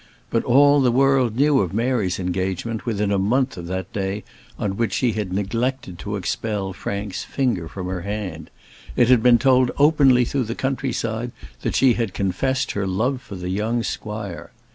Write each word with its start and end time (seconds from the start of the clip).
But 0.31 0.43
all 0.45 0.81
the 0.81 0.91
world 0.91 1.35
knew 1.35 1.59
of 1.59 1.75
Mary's 1.75 2.17
engagement 2.19 2.87
within 2.87 3.11
a 3.11 3.19
month 3.19 3.55
of 3.55 3.67
that 3.67 3.93
day 3.93 4.23
on 4.57 4.75
which 4.75 4.93
she 4.93 5.11
had 5.11 5.31
neglected 5.31 5.99
to 5.99 6.15
expel 6.15 6.73
Frank's 6.73 7.23
finger 7.23 7.67
from 7.67 7.85
her 7.85 8.01
hand; 8.01 8.49
it 8.95 9.09
had 9.09 9.21
been 9.21 9.37
told 9.37 9.69
openly 9.77 10.25
through 10.25 10.45
the 10.45 10.55
country 10.55 10.91
side 10.91 11.31
that 11.61 11.75
she 11.75 11.93
had 11.93 12.15
confessed 12.15 12.71
her 12.71 12.87
love 12.87 13.21
for 13.21 13.35
the 13.35 13.49
young 13.49 13.83
squire. 13.83 14.49